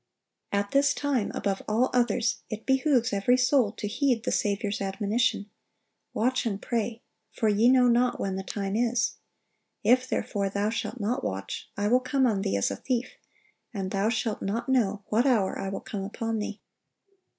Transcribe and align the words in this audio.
At 0.51 0.71
this 0.71 0.95
time 0.95 1.31
above 1.35 1.61
all 1.67 1.91
others 1.93 2.37
it 2.49 2.65
behooves 2.65 3.13
every 3.13 3.37
soul 3.37 3.71
to 3.73 3.87
heed 3.87 4.23
the 4.23 4.31
Saviour's 4.31 4.81
admonition, 4.81 5.47
"Watch 6.11 6.43
and 6.47 6.59
pray: 6.59 7.03
for 7.31 7.47
ye 7.47 7.69
know 7.69 7.87
not 7.87 8.19
when 8.19 8.35
the 8.35 8.41
time 8.41 8.75
is."(873) 8.75 9.19
"If 9.83 10.09
therefore 10.09 10.49
thou 10.49 10.71
shalt 10.71 10.99
not 10.99 11.23
watch, 11.23 11.69
I 11.77 11.87
will 11.87 11.99
come 11.99 12.25
on 12.25 12.41
thee 12.41 12.57
as 12.57 12.71
a 12.71 12.77
thief, 12.77 13.11
and 13.75 13.91
thou 13.91 14.09
shalt 14.09 14.41
not 14.41 14.67
know 14.67 15.03
what 15.09 15.27
hour 15.27 15.59
I 15.59 15.69
will 15.69 15.81
come 15.81 16.01
upon 16.03 16.39
thee." 16.39 16.59